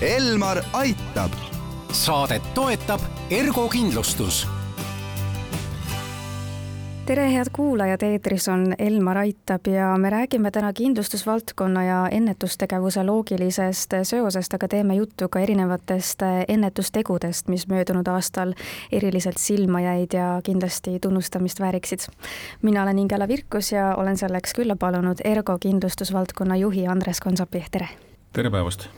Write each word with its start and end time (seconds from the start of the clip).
Elmar 0.00 0.62
aitab. 0.72 1.32
saadet 1.92 2.42
toetab 2.54 3.00
Ergo 3.30 3.68
kindlustus 3.68 4.46
tere, 7.06 7.24
head 7.32 7.50
kuulajad, 7.52 8.02
eetris 8.06 8.46
on 8.48 8.74
Elmar 8.78 9.18
Aitab 9.18 9.66
ja 9.66 9.96
me 9.98 10.10
räägime 10.10 10.50
täna 10.50 10.72
kindlustusvaldkonna 10.72 11.84
ja 11.84 12.08
ennetustegevuse 12.10 13.02
loogilisest 13.04 13.94
seosest, 14.02 14.54
aga 14.54 14.68
teeme 14.68 14.94
juttu 14.94 15.28
ka 15.28 15.40
erinevatest 15.40 16.22
ennetustegudest, 16.48 17.48
mis 17.48 17.66
möödunud 17.68 18.06
aastal 18.06 18.54
eriliselt 18.92 19.42
silma 19.42 19.80
jäid 19.80 20.14
ja 20.14 20.40
kindlasti 20.44 21.00
tunnustamist 21.00 21.60
vääriksid. 21.60 22.06
mina 22.62 22.82
olen 22.82 22.98
Ingela 22.98 23.28
Virkus 23.28 23.72
ja 23.72 23.94
olen 23.94 24.16
selleks 24.16 24.54
külla 24.54 24.76
palunud 24.76 25.18
Ergo 25.24 25.58
kindlustusvaldkonna 25.58 26.56
juhi 26.56 26.86
Andres 26.86 27.20
Konsapi, 27.20 27.64
tere! 27.70 27.88
tere 28.32 28.50
päevast! 28.50 28.90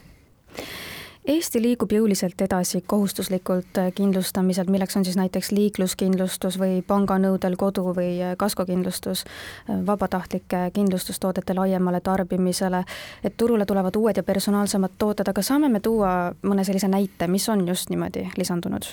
Eesti 1.30 1.60
liigub 1.62 1.92
jõuliselt 1.94 2.40
edasi 2.42 2.80
kohustuslikult 2.90 3.78
äh, 3.78 3.90
kindlustamiselt, 3.94 4.70
milleks 4.72 4.96
on 4.98 5.04
siis 5.06 5.14
näiteks 5.18 5.52
liikluskindlustus 5.54 6.56
või 6.58 6.80
panganõudel 6.86 7.54
kodu 7.60 7.92
või 7.94 8.16
äh, 8.18 8.32
kaskokindlustus, 8.40 9.22
äh, 9.22 9.76
vabatahtlike 9.86 10.64
kindlustustoodete 10.74 11.54
laiemale 11.54 12.00
tarbimisele, 12.02 12.80
et 13.22 13.36
turule 13.38 13.66
tulevad 13.66 13.98
uued 14.00 14.18
ja 14.18 14.24
personaalsemad 14.26 14.96
tooted, 14.98 15.30
aga 15.30 15.44
saame 15.46 15.70
me 15.70 15.82
tuua 15.84 16.32
mõne 16.42 16.64
sellise 16.66 16.90
näite, 16.90 17.30
mis 17.30 17.46
on 17.52 17.62
just 17.68 17.94
niimoodi 17.94 18.26
lisandunud? 18.40 18.90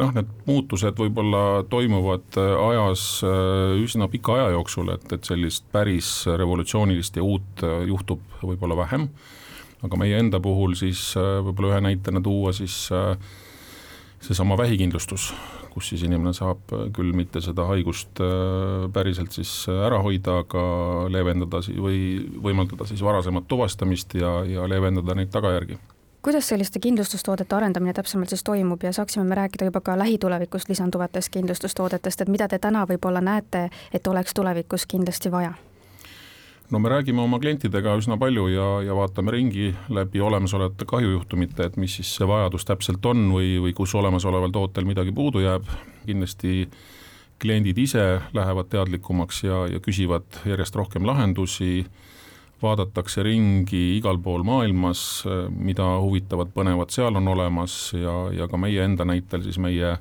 noh, 0.00 0.10
need 0.16 0.34
muutused 0.48 0.98
võib-olla 0.98 1.62
toimuvad 1.70 2.38
ajas 2.40 3.20
üsna 3.78 4.08
pika 4.10 4.40
aja 4.40 4.50
jooksul, 4.56 4.88
et, 4.96 5.06
et 5.12 5.28
sellist 5.28 5.68
päris 5.70 6.24
revolutsioonilist 6.26 7.20
ja 7.20 7.22
uut 7.22 7.62
juhtub 7.86 8.24
võib-olla 8.42 8.80
vähem 8.80 9.10
aga 9.82 9.98
meie 10.00 10.18
enda 10.18 10.40
puhul 10.40 10.76
siis 10.78 11.12
äh, 11.18 11.40
võib-olla 11.44 11.74
ühe 11.74 11.82
näitena 11.88 12.22
tuua 12.24 12.52
siis 12.56 12.86
äh, 12.94 13.16
seesama 14.24 14.56
vähikindlustus, 14.58 15.32
kus 15.74 15.90
siis 15.92 16.04
inimene 16.06 16.32
saab 16.36 16.72
äh, 16.72 16.86
küll 16.94 17.12
mitte 17.16 17.42
seda 17.44 17.66
haigust 17.68 18.22
päriselt 18.94 19.34
siis 19.36 19.52
ära 19.72 20.00
hoida, 20.04 20.38
aga 20.44 20.62
leevendada 21.12 21.60
või 21.82 21.98
võimaldada 22.44 22.86
siis 22.88 23.02
varasemat 23.04 23.48
tuvastamist 23.48 24.16
ja, 24.20 24.38
ja 24.48 24.68
leevendada 24.70 25.18
neid 25.18 25.34
tagajärgi 25.34 25.80
kuidas 26.24 26.46
selliste 26.48 26.80
kindlustustoodete 26.80 27.52
arendamine 27.52 27.92
täpsemalt 27.92 28.32
siis 28.32 28.40
toimub 28.44 28.82
ja 28.82 28.94
saaksime 28.96 29.26
me 29.28 29.36
rääkida 29.36 29.68
juba 29.68 29.82
ka 29.84 29.98
lähitulevikus 30.00 30.70
lisanduvatest 30.70 31.28
kindlustustoodetest, 31.36 32.24
et 32.24 32.32
mida 32.32 32.48
te 32.48 32.58
täna 32.58 32.86
võib-olla 32.88 33.20
näete, 33.20 33.68
et 33.92 34.06
oleks 34.08 34.32
tulevikus 34.34 34.86
kindlasti 34.88 35.32
vaja? 35.32 35.52
No 36.74 36.78
me 36.82 36.90
räägime 36.90 37.22
oma 37.22 37.38
klientidega 37.38 37.92
üsna 38.00 38.16
palju 38.18 38.48
ja, 38.50 38.66
ja 38.82 38.94
vaatame 38.98 39.30
ringi 39.30 39.68
läbi 39.94 40.18
olemasolevate 40.20 40.88
kahjujuhtumite, 40.90 41.68
et 41.68 41.76
mis 41.78 41.94
siis 42.00 42.10
see 42.18 42.26
vajadus 42.26 42.66
täpselt 42.66 43.06
on 43.06 43.28
või, 43.30 43.52
või 43.62 43.74
kus 43.78 43.94
olemasoleval 43.94 44.50
tootel 44.54 44.88
midagi 44.88 45.14
puudu 45.14 45.44
jääb, 45.44 45.68
kindlasti 46.02 46.64
kliendid 47.42 47.78
ise 47.78 48.04
lähevad 48.34 48.72
teadlikumaks 48.74 49.44
ja, 49.46 49.60
ja 49.70 49.78
küsivad 49.84 50.40
järjest 50.50 50.74
rohkem 50.74 51.06
lahendusi, 51.06 51.84
vaadatakse 52.62 53.22
ringi 53.22 53.84
igal 54.00 54.18
pool 54.24 54.42
maailmas, 54.46 55.22
mida 55.54 55.86
huvitavat, 56.02 56.50
põnevat 56.56 56.94
seal 56.94 57.22
on 57.22 57.30
olemas 57.36 57.92
ja, 57.94 58.16
ja 58.34 58.50
ka 58.50 58.58
meie 58.58 58.82
enda 58.82 59.06
näitel 59.06 59.46
siis 59.46 59.62
meie, 59.62 59.94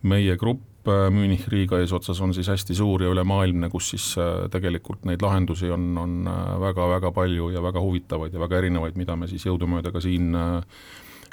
meie 0.00 0.40
grupp 0.40 0.64
Äh, 0.84 1.10
Münich 1.10 1.46
Riiga 1.48 1.78
eesotsas 1.80 2.20
on 2.20 2.34
siis 2.36 2.48
hästi 2.52 2.74
suur 2.76 3.02
ja 3.02 3.08
ülemaailmne, 3.08 3.70
kus 3.72 3.88
siis 3.94 4.10
äh, 4.20 4.44
tegelikult 4.52 5.06
neid 5.08 5.22
lahendusi 5.24 5.70
on, 5.72 5.86
on 5.96 6.28
väga-väga 6.60 7.08
äh, 7.08 7.14
palju 7.16 7.48
ja 7.54 7.62
väga 7.64 7.80
huvitavaid 7.80 8.34
ja 8.36 8.42
väga 8.42 8.60
erinevaid, 8.60 8.98
mida 9.00 9.16
me 9.16 9.28
siis 9.30 9.46
jõudumööda 9.48 9.94
ka 9.94 10.02
siin, 10.04 10.36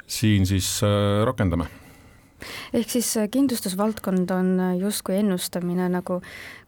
siin 0.08 0.48
siis 0.48 0.78
rakendame 1.28 1.68
ehk 2.72 2.90
siis 2.90 3.14
kindlustusvaldkond 3.30 4.30
on 4.34 4.52
justkui 4.80 5.18
ennustamine 5.20 5.88
nagu 5.92 6.20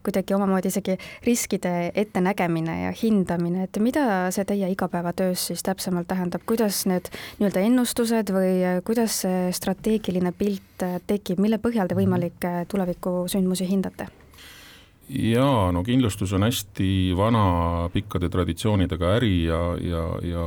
kuidagi 0.05 0.35
omamoodi 0.37 0.69
isegi 0.69 0.97
riskide 1.25 1.93
ettenägemine 1.95 2.75
ja 2.83 2.91
hindamine, 3.03 3.65
et 3.65 3.79
mida 3.81 4.31
see 4.35 4.45
teie 4.49 4.69
igapäevatöös 4.73 5.47
siis 5.51 5.65
täpsemalt 5.65 6.09
tähendab, 6.11 6.45
kuidas 6.47 6.85
need 6.91 7.09
nii-öelda 7.39 7.65
ennustused 7.65 8.35
või 8.35 8.59
kuidas 8.85 9.23
see 9.25 9.49
strateegiline 9.57 10.35
pilt 10.37 10.85
tekib, 11.07 11.41
mille 11.41 11.61
põhjal 11.63 11.89
te 11.89 11.97
võimalikke 11.99 12.53
tulevikusündmusi 12.69 13.71
hindate? 13.71 14.11
Jaa, 15.09 15.73
no 15.73 15.83
kindlustus 15.85 16.33
on 16.33 16.47
hästi 16.47 17.13
vana 17.17 17.89
pikkade 17.93 18.29
traditsioonidega 18.33 19.15
äri 19.19 19.45
ja, 19.45 19.61
ja, 19.81 20.05
ja 20.25 20.45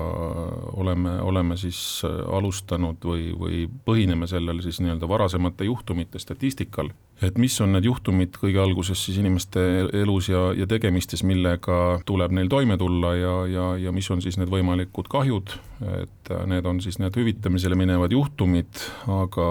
oleme, 0.73 1.18
oleme 1.22 1.57
siis 1.57 2.01
alustanud 2.06 3.03
või, 3.06 3.29
või 3.38 3.66
põhineme 3.85 4.28
sellel 4.28 4.62
siis 4.66 4.81
nii-öelda 4.81 5.09
varasemate 5.09 5.68
juhtumite 5.69 6.19
statistikal 6.19 6.90
et 7.22 7.38
mis 7.41 7.53
on 7.63 7.72
need 7.73 7.88
juhtumid 7.88 8.35
kõige 8.38 8.59
alguses 8.61 9.00
siis 9.07 9.17
inimeste 9.17 9.61
elus 9.97 10.29
ja, 10.29 10.51
ja 10.57 10.67
tegemistes, 10.69 11.23
millega 11.25 11.97
tuleb 12.05 12.35
neil 12.38 12.50
toime 12.51 12.78
tulla 12.78 13.13
ja, 13.17 13.33
ja, 13.50 13.66
ja 13.88 13.94
mis 13.95 14.09
on 14.13 14.22
siis 14.22 14.38
need 14.38 14.51
võimalikud 14.53 15.09
kahjud, 15.09 15.56
et 16.03 16.31
need 16.50 16.69
on 16.69 16.81
siis 16.83 17.00
need 17.01 17.17
hüvitamisele 17.17 17.77
minevad 17.79 18.13
juhtumid, 18.13 18.83
aga 19.09 19.50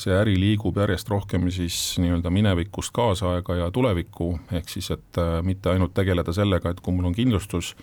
see 0.00 0.14
äri 0.18 0.34
liigub 0.40 0.82
järjest 0.82 1.10
rohkem 1.12 1.46
siis 1.54 1.78
nii-öelda 2.02 2.32
minevikust 2.34 2.94
kaasaega 2.96 3.60
ja 3.62 3.70
tulevikku, 3.74 4.32
ehk 4.58 4.70
siis 4.72 4.90
et 4.96 5.22
äh, 5.22 5.38
mitte 5.46 5.70
ainult 5.70 5.94
tegeleda 5.94 6.34
sellega, 6.34 6.74
et 6.74 6.82
kui 6.82 6.96
mul 6.96 7.12
on 7.12 7.16
kindlustus, 7.16 7.76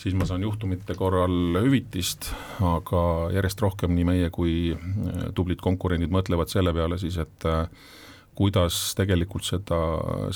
siis 0.00 0.16
ma 0.16 0.26
saan 0.28 0.44
juhtumite 0.46 0.94
korral 0.96 1.58
hüvitist, 1.60 2.30
aga 2.64 3.02
järjest 3.34 3.60
rohkem 3.60 3.92
nii 3.96 4.06
meie 4.08 4.30
kui 4.34 4.72
äh, 4.72 5.24
tublid 5.36 5.60
konkurendid 5.64 6.12
mõtlevad 6.12 6.52
selle 6.52 6.72
peale 6.76 6.98
siis, 7.00 7.18
et 7.20 7.48
äh, 7.48 7.66
kuidas 8.38 8.94
tegelikult 8.96 9.44
seda, 9.44 9.80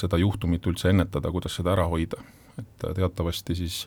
seda 0.00 0.20
juhtumit 0.20 0.66
üldse 0.68 0.90
ennetada, 0.92 1.32
kuidas 1.32 1.56
seda 1.56 1.72
ära 1.72 1.86
hoida, 1.88 2.20
et 2.60 2.90
teatavasti 2.98 3.56
siis 3.56 3.84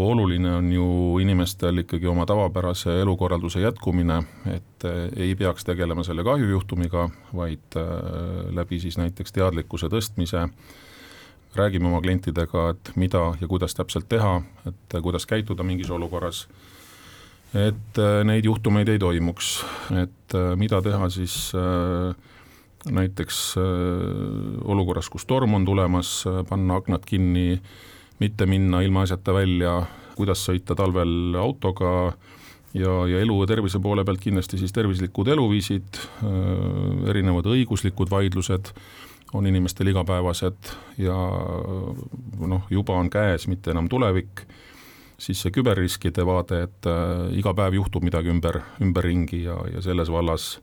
oluline 0.00 0.52
on 0.54 0.68
ju 0.72 0.84
inimestel 1.20 1.82
ikkagi 1.82 2.06
oma 2.08 2.24
tavapärase 2.28 3.00
elukorralduse 3.02 3.60
jätkumine, 3.60 4.20
et 4.48 4.86
ei 5.16 5.34
peaks 5.36 5.66
tegelema 5.66 6.04
selle 6.06 6.24
kahjujuhtumiga, 6.24 7.08
vaid 7.36 7.80
äh, 7.80 7.90
läbi 8.54 8.78
siis 8.80 9.00
näiteks 9.02 9.34
teadlikkuse 9.34 9.90
tõstmise 9.92 10.46
räägime 11.56 11.88
oma 11.88 12.00
klientidega, 12.00 12.68
et 12.74 12.92
mida 12.96 13.32
ja 13.40 13.48
kuidas 13.48 13.74
täpselt 13.74 14.08
teha, 14.08 14.40
et 14.66 14.98
kuidas 15.02 15.26
käituda 15.26 15.64
mingis 15.66 15.90
olukorras, 15.90 16.44
et 17.54 17.98
äh, 17.98 18.20
neid 18.24 18.46
juhtumeid 18.46 18.88
ei 18.88 18.98
toimuks, 19.02 19.60
et 19.98 20.36
äh, 20.38 20.52
mida 20.56 20.82
teha 20.82 21.08
siis 21.10 21.50
äh, 21.58 22.14
näiteks 22.90 23.58
olukorras, 24.64 25.10
kus 25.12 25.26
torm 25.28 25.52
on 25.58 25.66
tulemas, 25.68 26.22
panna 26.48 26.78
aknad 26.80 27.04
kinni, 27.04 27.60
mitte 28.22 28.46
minna 28.48 28.80
ilmaasjata 28.80 29.34
välja, 29.36 29.74
kuidas 30.16 30.46
sõita 30.48 30.72
talvel 30.78 31.36
autoga 31.36 31.90
ja, 32.74 32.94
ja 33.10 33.20
elu 33.20 33.36
ja 33.42 33.50
tervise 33.50 33.80
poole 33.82 34.04
pealt 34.04 34.22
kindlasti 34.22 34.60
siis 34.60 34.74
tervislikud 34.76 35.28
eluviisid, 35.28 36.00
äh, 36.24 37.10
erinevad 37.12 37.50
õiguslikud 37.50 38.10
vaidlused 38.12 38.72
on 39.34 39.46
inimestel 39.46 39.92
igapäevased 39.92 40.72
ja 40.98 41.14
noh, 42.50 42.64
juba 42.70 42.96
on 42.98 43.10
käes, 43.10 43.46
mitte 43.46 43.70
enam 43.70 43.86
tulevik, 43.88 44.42
siis 45.22 45.38
see 45.44 45.52
küberriskide 45.54 46.24
vaade, 46.26 46.64
et 46.66 46.88
iga 47.38 47.52
päev 47.54 47.76
juhtub 47.78 48.02
midagi 48.02 48.32
ümber, 48.32 48.58
ümberringi 48.82 49.44
ja, 49.44 49.54
ja 49.70 49.84
selles 49.86 50.10
vallas 50.10 50.56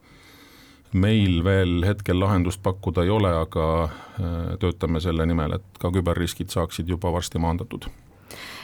meil 0.95 1.43
veel 1.43 1.83
hetkel 1.85 2.19
lahendust 2.19 2.61
pakkuda 2.63 3.03
ei 3.03 3.11
ole, 3.11 3.31
aga 3.43 3.67
äh, 3.83 4.51
töötame 4.61 5.01
selle 5.03 5.25
nimel, 5.27 5.57
et 5.57 5.81
ka 5.81 5.91
küberriskid 5.93 6.53
saaksid 6.53 6.89
juba 6.89 7.11
varsti 7.13 7.41
maandatud 7.43 7.89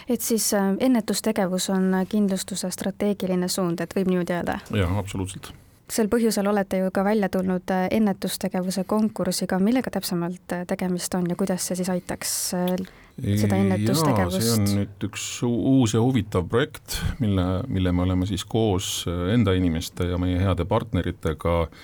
et 0.09 0.21
siis 0.21 0.53
äh, 0.57 0.73
ennetustegevus 0.79 1.69
on 1.73 1.91
kindlustuse 2.09 2.71
strateegiline 2.71 3.47
suund, 3.47 3.83
et 3.83 3.95
võib 3.95 4.11
niimoodi 4.11 4.35
öelda? 4.37 4.59
jah, 4.75 4.97
absoluutselt. 4.97 5.51
sel 5.89 6.09
põhjusel 6.11 6.47
olete 6.49 6.83
ju 6.83 6.91
ka 6.93 7.05
välja 7.05 7.29
tulnud 7.29 7.73
äh, 7.75 7.87
ennetustegevuse 7.91 8.83
konkursiga, 8.83 9.59
millega 9.59 9.93
täpsemalt 9.93 10.59
tegemist 10.67 11.15
on 11.15 11.29
ja 11.29 11.39
kuidas 11.39 11.67
see 11.67 11.79
siis 11.79 11.89
aitaks 11.93 12.35
seda 12.51 13.57
ennetustegevust? 13.57 14.41
see 14.41 14.59
on 14.59 14.69
nüüd 14.81 15.09
üks 15.09 15.25
uus 15.47 15.97
ja 15.97 16.01
huvitav 16.01 16.47
projekt, 16.49 17.01
mille, 17.23 17.47
mille 17.67 17.91
me 17.91 18.07
oleme 18.07 18.29
siis 18.29 18.45
koos 18.45 19.03
enda 19.07 19.53
inimeste 19.57 20.09
ja 20.09 20.21
meie 20.21 20.39
heade 20.41 20.65
partneritega 20.65 21.59
äh, 21.67 21.83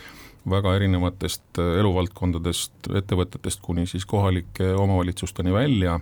väga 0.50 0.76
erinevatest 0.78 1.60
äh, 1.60 1.78
eluvaldkondadest, 1.82 2.92
ettevõtetest 2.96 3.62
kuni 3.64 3.86
siis 3.90 4.06
kohalike 4.10 4.74
omavalitsusteni 4.76 5.54
välja 5.54 6.00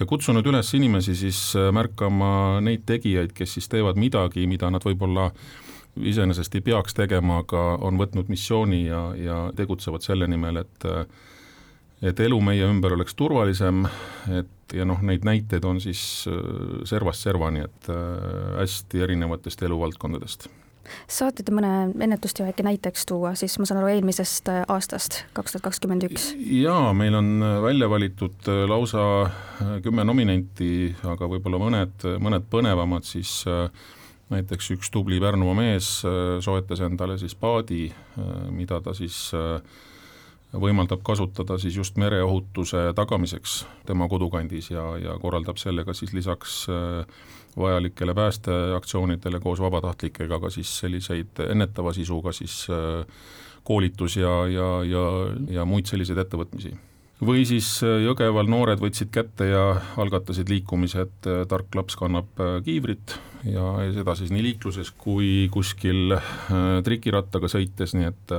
ja 0.00 0.06
kutsunud 0.06 0.46
üles 0.46 0.72
inimesi 0.76 1.16
siis 1.18 1.40
äh, 1.58 1.70
märkama 1.74 2.60
neid 2.64 2.86
tegijaid, 2.88 3.34
kes 3.36 3.58
siis 3.58 3.70
teevad 3.72 4.00
midagi, 4.00 4.46
mida 4.50 4.70
nad 4.72 4.84
võib-olla 4.86 5.30
iseenesest 5.94 6.56
ei 6.58 6.64
peaks 6.66 6.96
tegema, 6.98 7.42
aga 7.44 7.62
on 7.86 8.00
võtnud 8.00 8.32
missiooni 8.32 8.84
ja, 8.88 9.04
ja 9.14 9.38
tegutsevad 9.56 10.02
selle 10.02 10.28
nimel, 10.30 10.64
et 10.64 10.88
et 12.04 12.18
elu 12.20 12.36
meie 12.42 12.66
ümber 12.68 12.96
oleks 12.96 13.14
turvalisem, 13.16 13.86
et 14.34 14.74
ja 14.74 14.84
noh, 14.84 14.98
neid 15.06 15.24
näiteid 15.24 15.64
on 15.64 15.78
siis 15.80 16.02
servast 16.84 17.24
servani, 17.24 17.62
et 17.64 17.88
hästi 18.58 19.06
erinevatest 19.06 19.62
eluvaldkondadest 19.62 20.48
saate 21.10 21.44
te 21.44 21.54
mõne 21.54 21.90
ennetusteo 22.04 22.46
äkki 22.48 22.64
näiteks 22.66 23.06
tuua, 23.08 23.34
siis 23.38 23.56
ma 23.60 23.68
saan 23.68 23.80
aru 23.80 23.92
eelmisest 23.92 24.50
äh, 24.52 24.62
aastast, 24.70 25.22
kaks 25.36 25.54
tuhat 25.54 25.66
kakskümmend 25.68 26.06
üks? 26.08 26.32
jaa, 26.38 26.92
meil 26.96 27.16
on 27.18 27.30
äh, 27.42 27.58
välja 27.64 27.88
valitud 27.90 28.50
äh, 28.50 28.64
lausa 28.70 29.04
kümme 29.84 30.04
nominenti, 30.06 30.90
aga 31.08 31.28
võib-olla 31.30 31.60
mõned, 31.62 32.08
mõned 32.22 32.48
põnevamad 32.50 33.06
siis 33.06 33.42
näiteks 34.32 34.70
üks 34.74 34.90
tubli 34.90 35.20
Pärnumaa 35.22 35.54
mees 35.56 35.88
soetas 36.44 36.80
endale 36.82 37.16
siis 37.20 37.36
paadi, 37.38 37.86
mida 38.50 38.80
ta 38.82 38.94
siis 38.96 39.18
võimaldab 40.60 41.02
kasutada 41.06 41.58
siis 41.58 41.76
just 41.76 41.98
mereohutuse 42.00 42.92
tagamiseks 42.96 43.64
tema 43.86 44.08
kodukandis 44.08 44.70
ja, 44.70 44.84
ja 45.02 45.18
korraldab 45.22 45.58
sellega 45.60 45.94
siis 45.94 46.12
lisaks 46.14 46.64
vajalikele 47.56 48.14
päästeaktsioonidele 48.14 49.40
koos 49.40 49.60
vabatahtlikega 49.62 50.40
ka 50.40 50.50
siis 50.50 50.78
selliseid 50.78 51.44
ennetava 51.48 51.92
sisuga 51.92 52.32
siis 52.32 52.66
koolitus 53.64 54.16
ja, 54.16 54.34
ja, 54.50 54.68
ja, 54.84 55.04
ja 55.58 55.64
muid 55.64 55.90
selliseid 55.90 56.18
ettevõtmisi 56.24 56.74
või 57.22 57.44
siis 57.46 57.68
Jõgeval 57.82 58.48
noored 58.50 58.82
võtsid 58.82 59.12
kätte 59.14 59.46
ja 59.50 59.62
algatasid 60.00 60.50
liikumise, 60.50 61.06
et 61.06 61.30
tark 61.48 61.76
laps 61.76 61.96
kannab 62.00 62.42
kiivrit 62.66 63.16
ja 63.46 63.76
seda 63.94 64.16
siis 64.18 64.32
nii 64.34 64.42
liikluses 64.48 64.90
kui 64.98 65.46
kuskil 65.52 66.16
trikirattaga 66.84 67.50
sõites, 67.52 67.94
nii 67.94 68.10
et 68.10 68.36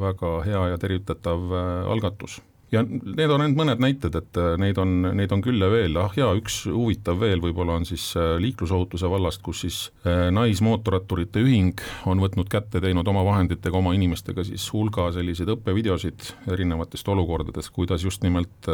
väga 0.00 0.34
hea 0.46 0.66
ja 0.72 0.80
tervitatav 0.80 1.54
algatus 1.90 2.40
ja 2.74 2.82
need 2.84 3.30
on 3.30 3.42
ainult 3.44 3.58
mõned 3.58 3.82
näited, 3.82 4.16
et 4.18 4.38
äh, 4.40 4.54
neid 4.60 4.78
on, 4.80 4.94
neid 5.16 5.32
on 5.34 5.42
küll 5.44 5.62
ja 5.62 5.70
veel, 5.72 5.96
ah 6.00 6.14
jaa, 6.18 6.32
üks 6.38 6.64
huvitav 6.70 7.20
veel 7.22 7.42
võib-olla 7.42 7.78
on 7.78 7.86
siis 7.88 8.10
äh, 8.18 8.34
liiklusohutuse 8.42 9.10
vallast, 9.10 9.42
kus 9.44 9.64
siis 9.64 9.78
äh, 10.08 10.28
Naismootorratturite 10.34 11.42
Ühing 11.44 11.82
on 12.10 12.22
võtnud 12.22 12.50
kätte, 12.52 12.82
teinud 12.84 13.08
oma 13.10 13.24
vahenditega, 13.26 13.76
oma 13.78 13.94
inimestega 13.96 14.46
siis 14.46 14.66
hulga 14.74 15.10
selliseid 15.14 15.52
õppevideosid 15.54 16.30
erinevatest 16.54 17.08
olukordadest, 17.14 17.72
kuidas 17.74 18.04
just 18.04 18.24
nimelt 18.24 18.68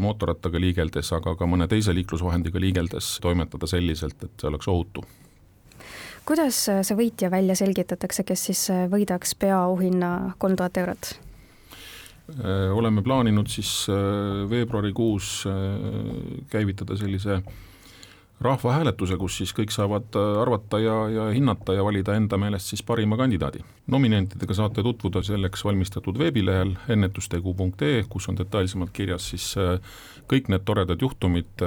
mootorrattaga 0.00 0.60
liigeldes, 0.60 1.10
aga 1.16 1.34
ka 1.38 1.48
mõne 1.48 1.66
teise 1.70 1.94
liiklusvahendiga 1.96 2.60
liigeldes 2.62 3.16
toimetada 3.24 3.68
selliselt, 3.70 4.18
et 4.22 4.32
see 4.40 4.50
oleks 4.50 4.70
ohutu 4.70 5.04
kuidas 6.28 6.58
see 6.68 6.96
võitja 6.96 7.30
välja 7.32 7.56
selgitatakse, 7.58 8.24
kes 8.26 8.46
siis 8.50 8.62
võidaks 8.92 9.34
peaauhinna 9.42 10.12
kolm 10.42 10.58
tuhat 10.60 10.78
eurot? 10.84 11.14
Äh, 12.30 12.70
oleme 12.76 13.02
plaaninud 13.02 13.46
siis 13.50 13.86
äh, 13.90 14.50
veebruarikuus 14.50 15.44
äh, 15.46 16.44
käivitada 16.50 16.96
sellise 16.96 17.42
rahvahääletuse, 18.42 19.16
kus 19.18 19.36
siis 19.38 19.52
kõik 19.54 19.70
saavad 19.70 20.16
arvata 20.18 20.78
ja, 20.82 20.94
ja 21.10 21.26
hinnata 21.34 21.76
ja 21.76 21.84
valida 21.86 22.16
enda 22.18 22.38
meelest 22.38 22.72
siis 22.72 22.82
parima 22.82 23.16
kandidaadi. 23.16 23.60
nominentidega 23.86 24.54
saate 24.54 24.82
tutvuda 24.82 25.22
selleks 25.22 25.64
valmistatud 25.64 26.18
veebilehel 26.18 26.72
ennetustegu.ee, 26.88 28.04
kus 28.08 28.28
on 28.28 28.38
detailsemalt 28.38 28.90
kirjas 28.92 29.28
siis 29.30 29.54
kõik 30.30 30.50
need 30.50 30.64
toredad 30.64 31.02
juhtumid, 31.02 31.62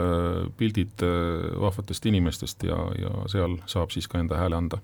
pildid 0.57 1.07
vahvatest 1.61 2.05
inimestest 2.11 2.67
ja, 2.67 2.81
ja 2.99 3.15
seal 3.31 3.55
saab 3.71 3.95
siis 3.95 4.11
ka 4.11 4.19
enda 4.19 4.43
hääle 4.43 4.59
anda 4.59 4.83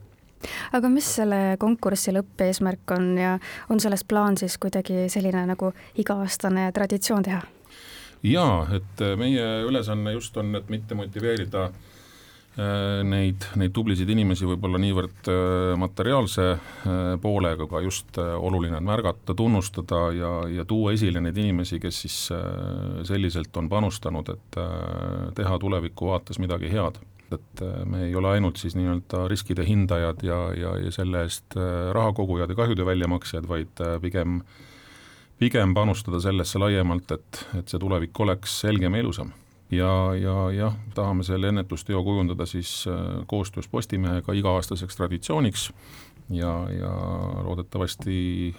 aga 0.74 0.90
mis 0.90 1.16
selle 1.22 1.42
konkursi 1.60 2.14
lõppeesmärk 2.16 2.98
on 2.98 3.16
ja 3.18 3.38
on 3.70 3.80
sellest 3.80 4.08
plaan 4.08 4.38
siis 4.38 4.58
kuidagi 4.62 5.08
selline 5.10 5.46
nagu 5.54 5.74
iga-aastane 6.02 6.72
traditsioon 6.76 7.28
teha? 7.28 7.42
jaa, 8.24 8.66
et 8.76 9.02
äh, 9.02 9.16
meie 9.20 9.48
ülesanne 9.68 10.14
just 10.18 10.38
on, 10.38 10.54
et 10.58 10.70
mitte 10.70 10.96
motiveerida 10.98 11.64
äh, 11.70 13.02
neid, 13.08 13.48
neid 13.58 13.74
tublisid 13.74 14.10
inimesi 14.14 14.48
võib-olla 14.50 14.82
niivõrd 14.82 15.32
äh, 15.32 15.74
materiaalse 15.82 16.48
poolega, 17.22 17.66
aga 17.66 17.82
just 17.86 18.18
oluline 18.22 18.78
on 18.78 18.88
märgata, 18.88 19.36
tunnustada 19.38 20.04
ja, 20.18 20.34
ja 20.60 20.66
tuua 20.70 20.94
esile 20.98 21.24
neid 21.24 21.38
inimesi, 21.38 21.80
kes 21.82 22.04
siis 22.06 22.20
selliselt 23.08 23.58
on 23.58 23.70
panustanud, 23.70 24.34
et 24.36 24.62
teha 25.38 25.58
tuleviku 25.62 26.14
vaates 26.14 26.42
midagi 26.42 26.72
head 26.74 27.02
et 27.36 27.62
äh, 27.66 27.84
me 27.86 28.06
ei 28.08 28.16
ole 28.16 28.36
ainult 28.36 28.60
siis 28.62 28.76
nii-öelda 28.78 29.26
riskide 29.32 29.66
hindajad 29.68 30.24
ja, 30.26 30.40
ja, 30.58 30.76
ja 30.86 30.92
selle 30.94 31.24
eest 31.28 31.58
äh, 31.58 31.92
rahakogujad 31.96 32.52
ja 32.52 32.58
kahjude 32.58 32.86
väljamaksjad, 32.88 33.48
vaid 33.50 33.84
äh, 33.84 33.98
pigem, 34.04 34.42
pigem 35.42 35.76
panustada 35.78 36.22
sellesse 36.24 36.62
laiemalt, 36.62 37.12
et, 37.16 37.46
et 37.60 37.72
see 37.72 37.82
tulevik 37.82 38.20
oleks 38.24 38.62
selgem 38.66 38.98
ja 38.98 39.04
ilusam. 39.06 39.34
ja, 39.72 39.92
ja 40.20 40.38
jah, 40.56 40.78
tahame 40.96 41.24
selle 41.24 41.52
ennetusteo 41.52 42.04
kujundada 42.04 42.46
siis 42.46 42.86
koostöös 43.28 43.68
Postimehega 43.72 44.34
iga-aastaseks 44.36 45.00
traditsiooniks 45.00 45.70
ja, 46.30 46.52
ja 46.76 46.92
loodetavasti 47.44 48.56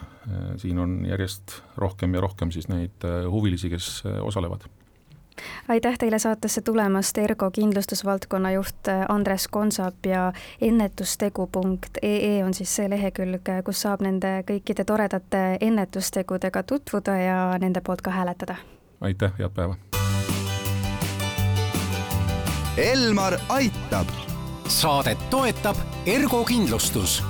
siin 0.56 0.78
on 0.78 1.02
järjest 1.08 1.60
rohkem 1.76 2.14
ja 2.14 2.20
rohkem 2.24 2.50
siis 2.50 2.68
neid 2.72 3.04
huvilisi, 3.28 3.68
kes 3.72 3.90
osalevad 4.24 4.64
aitäh 5.68 5.98
teile 5.98 6.18
saatesse 6.18 6.60
tulemast, 6.60 7.18
Ergo 7.18 7.50
kindlustusvaldkonna 7.50 8.52
juht 8.52 8.88
äh, 8.88 9.04
Andres 9.08 9.48
Konsap 9.48 10.06
ja 10.06 10.32
ennetustegu.ee 10.60 12.44
on 12.44 12.54
siis 12.54 12.76
see 12.76 12.90
lehekülg, 12.90 13.48
kus 13.64 13.82
saab 13.82 14.02
nende 14.02 14.42
kõikide 14.48 14.84
toredate 14.84 15.42
ennetustegudega 15.60 16.62
tutvuda 16.62 17.16
ja 17.16 17.38
nende 17.58 17.80
poolt 17.80 18.02
ka 18.02 18.10
hääletada. 18.10 18.56
aitäh, 19.00 19.32
head 19.38 19.50
päeva! 19.54 19.76
Elmar 22.76 23.38
aitab. 23.48 24.06
saadet 24.68 25.18
toetab 25.30 25.76
Ergo 26.06 26.44
kindlustus 26.44 27.22